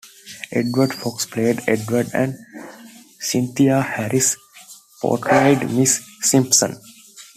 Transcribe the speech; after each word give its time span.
Edward 0.49 0.95
Fox 0.95 1.27
played 1.27 1.59
Edward, 1.67 2.09
and 2.15 2.35
Cynthia 3.19 3.83
Harris 3.83 4.35
portrayed 4.99 5.59
Mrs. 5.59 6.01
Simpson. 6.23 6.81